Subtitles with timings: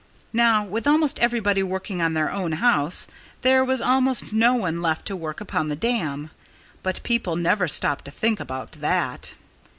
[0.33, 3.05] Now, with almost everybody working on his own house,
[3.43, 6.31] there was almost no one left to work upon the dam.
[6.81, 9.35] But people never stopped to think about that.